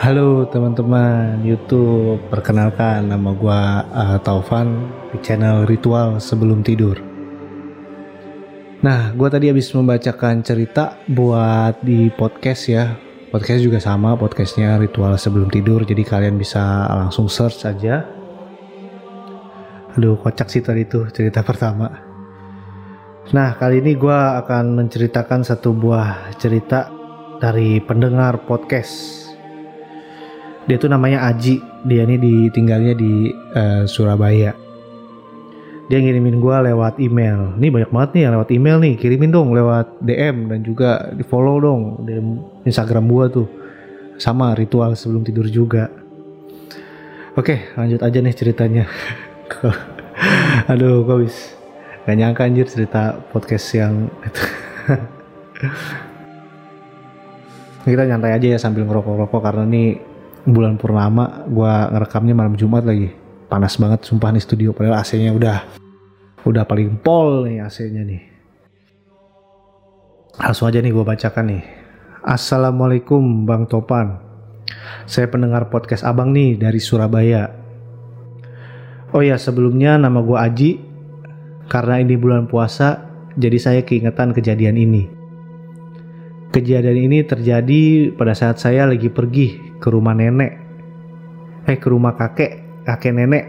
[0.00, 6.96] Halo teman-teman YouTube, perkenalkan nama gua uh, Taufan di channel Ritual Sebelum Tidur.
[8.80, 12.96] Nah, gua tadi habis membacakan cerita buat di podcast ya.
[13.28, 18.08] Podcast juga sama, podcastnya Ritual Sebelum Tidur, jadi kalian bisa langsung search aja.
[19.92, 21.92] Aduh, kocak sih tadi tuh cerita pertama.
[23.36, 26.88] Nah, kali ini gua akan menceritakan satu buah cerita
[27.44, 29.21] dari pendengar podcast
[30.66, 31.58] dia tuh namanya Aji.
[31.82, 34.54] Dia ini ditinggalnya di uh, Surabaya.
[35.90, 37.58] Dia ngirimin gue lewat email.
[37.58, 38.94] Ini banyak banget nih yang lewat email nih.
[38.96, 42.14] Kirimin dong lewat DM dan juga di follow dong di
[42.64, 43.48] Instagram gue tuh.
[44.16, 45.90] Sama ritual sebelum tidur juga.
[47.34, 48.84] Oke lanjut aja nih ceritanya.
[50.70, 51.58] Aduh kok bis
[52.06, 54.42] gak nyangka anjir cerita podcast yang itu.
[57.82, 60.11] Kita nyantai aja ya sambil ngerokok-rokok karena nih
[60.42, 63.14] bulan purnama gue ngerekamnya malam Jumat lagi.
[63.46, 65.58] Panas banget sumpah nih studio padahal AC-nya udah
[66.48, 68.22] udah paling pol nih AC-nya nih.
[70.40, 71.62] Langsung aja nih gue bacakan nih.
[72.24, 74.18] Assalamualaikum Bang Topan.
[75.04, 77.52] Saya pendengar podcast abang nih dari Surabaya.
[79.12, 80.72] Oh ya sebelumnya nama gue Aji.
[81.68, 83.06] Karena ini bulan puasa
[83.38, 85.06] jadi saya keingetan kejadian ini.
[86.52, 90.62] Kejadian ini terjadi pada saat saya lagi pergi ke rumah nenek,
[91.66, 93.44] eh ke rumah kakek, kakek nenek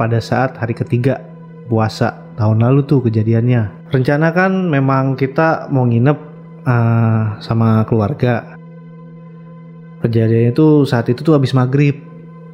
[0.00, 1.20] pada saat hari ketiga
[1.68, 3.92] puasa tahun lalu tuh kejadiannya.
[3.92, 6.18] Rencana kan memang kita mau nginep
[6.64, 8.56] uh, sama keluarga.
[10.00, 12.00] Kejadiannya itu saat itu tuh habis maghrib,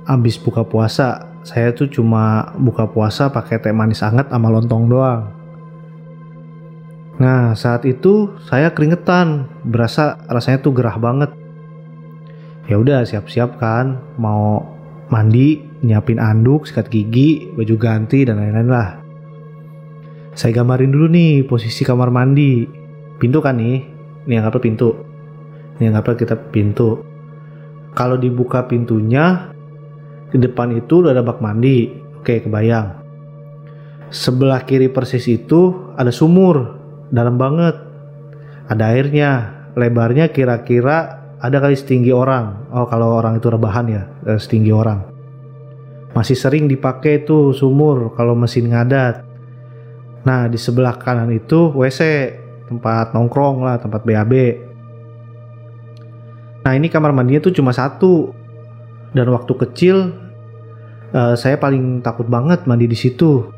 [0.06, 1.30] habis buka puasa.
[1.40, 5.22] Saya tuh cuma buka puasa pakai teh manis hangat sama lontong doang.
[7.16, 11.32] Nah saat itu saya keringetan, berasa rasanya tuh gerah banget
[12.66, 14.00] ya udah siap-siap kan.
[14.20, 14.64] Mau
[15.08, 18.88] mandi nyiapin anduk sikat gigi baju ganti dan lain-lain lah.
[20.36, 22.64] Saya gambarin dulu nih posisi kamar mandi.
[23.20, 23.78] Pintu kan nih?
[24.24, 24.96] Ini yang apa pintu.
[25.76, 27.02] Ini yang apa kita pintu.
[27.92, 29.52] Kalau dibuka pintunya
[30.30, 31.90] di depan itu udah ada bak mandi.
[32.16, 32.96] Oke kebayang.
[34.08, 36.78] Sebelah kiri persis itu ada sumur.
[37.10, 37.76] Dalam banget.
[38.70, 39.30] Ada airnya.
[39.74, 42.68] Lebarnya kira-kira ada kali setinggi orang.
[42.70, 45.00] Oh, kalau orang itu rebahan ya, eh, setinggi orang.
[46.12, 49.24] Masih sering dipakai tuh sumur kalau mesin ngadat.
[50.20, 52.00] Nah, di sebelah kanan itu WC,
[52.68, 54.32] tempat nongkrong lah, tempat BAB.
[56.60, 58.36] Nah, ini kamar mandinya tuh cuma satu.
[59.10, 59.96] Dan waktu kecil
[61.16, 63.48] uh, saya paling takut banget mandi di situ.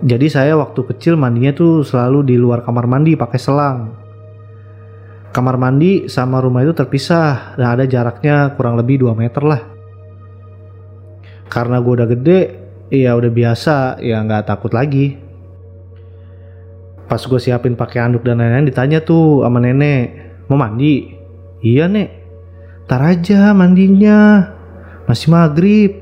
[0.00, 4.05] Jadi saya waktu kecil mandinya tuh selalu di luar kamar mandi pakai selang
[5.36, 9.60] kamar mandi sama rumah itu terpisah dan ada jaraknya kurang lebih 2 meter lah.
[11.52, 12.40] Karena gue udah gede,
[12.88, 15.20] ya udah biasa, ya nggak takut lagi.
[17.04, 20.16] Pas gue siapin pakai anduk dan lain-lain ditanya tuh sama nenek,
[20.48, 21.12] mau mandi?
[21.60, 22.08] Iya nek,
[22.88, 24.48] tar aja mandinya,
[25.04, 26.00] masih maghrib.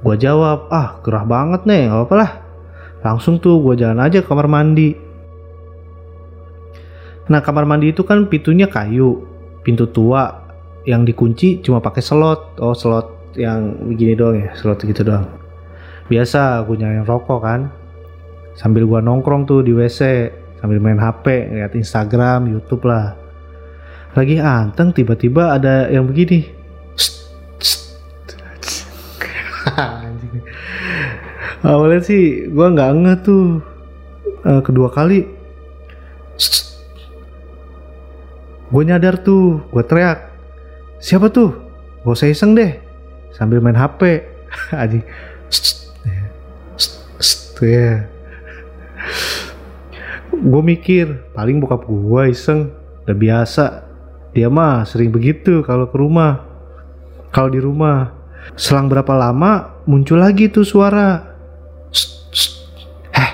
[0.00, 2.32] Gue jawab, ah gerah banget nek, gak apa-apa lah.
[3.04, 5.07] Langsung tuh gue jalan aja ke kamar mandi
[7.28, 9.20] Nah kamar mandi itu kan pintunya kayu,
[9.60, 10.48] pintu tua
[10.88, 12.56] yang dikunci cuma pakai slot.
[12.56, 15.28] Oh slot yang begini doang ya, slot gitu doang.
[16.08, 17.68] Biasa gue nyalain rokok kan,
[18.56, 20.32] sambil gue nongkrong tuh di WC,
[20.64, 23.12] sambil main HP, lihat Instagram, YouTube lah.
[24.16, 26.48] Lagi anteng tiba-tiba ada yang begini.
[31.68, 33.60] Awalnya sih gue nggak ngeh tuh.
[34.48, 35.26] Uh, kedua kali
[38.68, 40.28] Gue nyadar tuh, gue teriak.
[41.00, 41.56] Siapa tuh?
[42.04, 42.76] Gak usah iseng deh.
[43.32, 44.28] Sambil main HP.
[44.76, 45.00] Aji.
[47.64, 48.04] ya.
[50.28, 52.68] Gue mikir, paling bokap gue iseng.
[53.08, 53.88] Udah biasa.
[54.36, 56.44] Dia mah sering begitu kalau ke rumah.
[57.32, 58.12] Kalau di rumah.
[58.52, 61.24] Selang berapa lama muncul lagi tuh suara.
[63.16, 63.32] Heh.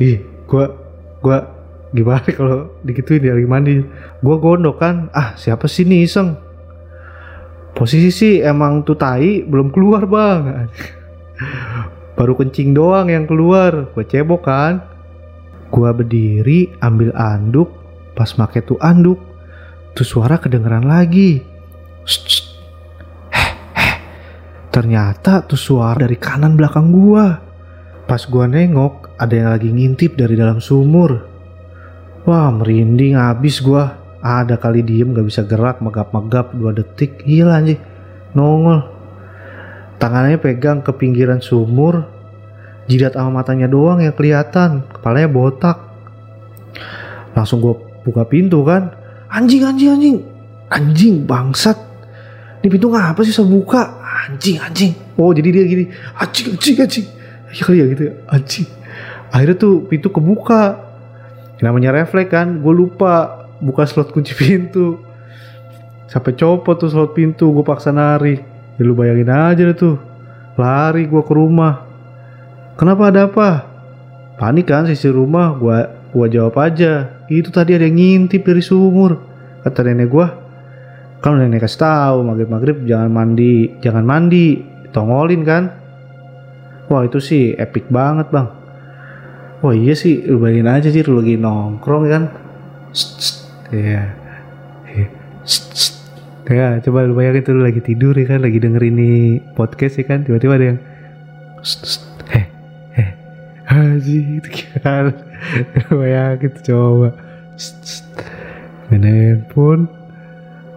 [0.00, 0.64] Ih, gue
[1.20, 1.38] gue
[1.94, 3.74] gimana kalau digituin lagi mandi.
[4.22, 5.12] Gue gondok kan.
[5.14, 6.34] Ah siapa sih nih iseng?
[7.76, 10.70] Posisi sih emang tuh tai belum keluar bang.
[12.16, 13.92] Baru kencing doang yang keluar.
[13.92, 14.80] Gue cebok kan.
[15.68, 17.68] Gue berdiri ambil anduk.
[18.16, 19.20] Pas make tuh anduk
[19.96, 21.40] tuh suara kedengeran lagi.
[23.32, 23.50] Heh.
[24.68, 27.40] ternyata tuh suara dari kanan belakang gua.
[28.04, 31.35] Pas gua nengok ada yang lagi ngintip dari dalam sumur
[32.26, 34.02] Wah merinding abis gua.
[34.18, 37.22] Ada kali diem gak bisa gerak megap-megap dua detik.
[37.22, 37.78] Gila anjing.
[38.34, 38.82] Nongol.
[40.02, 42.10] Tangannya pegang ke pinggiran sumur.
[42.90, 44.82] Jidat sama matanya doang yang kelihatan.
[44.90, 45.78] Kepalanya botak.
[47.38, 48.90] Langsung gue buka pintu kan.
[49.30, 50.18] Anjing anjing anjing.
[50.74, 51.78] Anjing bangsat.
[52.62, 54.02] Ini pintu ngapa sih saya buka.
[54.26, 54.92] Anjing anjing.
[55.14, 55.84] Oh jadi dia gini.
[56.18, 57.06] Anjing anjing anjing.
[57.54, 58.12] Ya kali ya gitu ya.
[58.26, 58.66] Anjing.
[59.30, 60.85] Akhirnya tuh pintu kebuka
[61.60, 65.00] namanya refleks kan gue lupa buka slot kunci pintu.
[66.06, 68.40] Sampai copot tuh slot pintu gue paksa narik
[68.76, 69.96] ya lu bayangin aja deh tuh
[70.60, 71.84] lari gue ke rumah.
[72.76, 73.48] Kenapa ada apa?
[74.36, 75.78] Panik kan sisi rumah gue
[76.12, 77.24] gua jawab aja.
[77.26, 79.16] Itu tadi ada yang ngintip dari sumur
[79.64, 80.26] kata nenek gue
[81.18, 84.62] kan nenek kasih tahu maghrib maghrib jangan mandi jangan mandi
[84.92, 85.64] tongolin kan.
[86.86, 88.65] Wah itu sih epic banget bang
[89.66, 92.24] wah iya sih lu bayangin aja sih lu lagi nongkrong kan?
[93.74, 94.14] Ya
[96.46, 98.38] ya coba lu bayangin tuh lu lagi tidur ya kan?
[98.46, 100.22] Lagi denger ini podcast ya kan?
[100.22, 100.78] Tiba-tiba ada yang
[102.30, 102.46] eh
[102.94, 103.10] eh
[103.66, 105.10] haji itu kan?
[105.90, 107.08] Bayangin tuh coba.
[108.86, 109.90] Main handphone.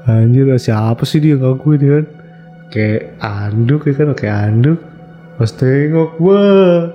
[0.10, 2.06] Anjir siapa sih dia ngakuin dia kan?
[2.74, 4.08] Kayak anduk ya kan?
[4.18, 4.80] Kayak anduk.
[5.38, 6.90] Pas tengok wah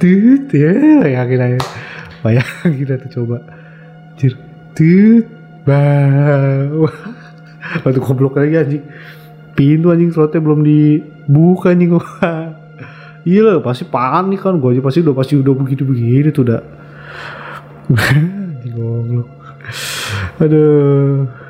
[0.00, 0.72] tit ya
[1.04, 1.60] bayangin aja.
[2.24, 3.44] Bayangin tuh coba.
[4.16, 4.34] Anjir
[4.72, 5.28] tit
[5.68, 6.72] bah
[7.84, 8.84] waktu goblok lagi anjing.
[9.52, 11.94] Pintu anjing slotnya belum dibuka anjing.
[11.94, 12.56] Wah
[13.28, 14.56] iya lah pasti panik kan.
[14.56, 16.60] Gue aja pasti udah pasti udah begitu begini tuh udah
[18.16, 19.28] anjing goblok.
[20.40, 21.49] Aduh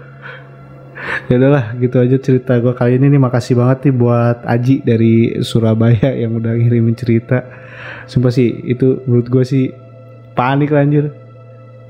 [1.31, 3.23] ya udahlah gitu aja cerita gue kali ini nih.
[3.23, 7.47] Makasih banget nih buat Aji dari Surabaya yang udah ngirimin cerita.
[8.11, 9.71] Sumpah sih itu menurut gue sih
[10.35, 11.15] panik anjir.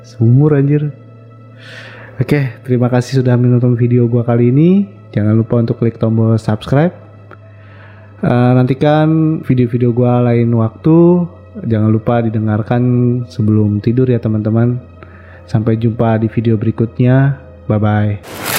[0.05, 0.93] Sumur anjir.
[2.21, 4.85] Oke terima kasih sudah menonton video gue kali ini.
[5.17, 6.93] Jangan lupa untuk klik tombol subscribe.
[8.21, 11.25] Uh, nantikan video-video gue lain waktu.
[11.65, 12.83] Jangan lupa didengarkan
[13.27, 14.77] sebelum tidur ya teman-teman.
[15.49, 17.41] Sampai jumpa di video berikutnya.
[17.65, 18.50] Bye bye.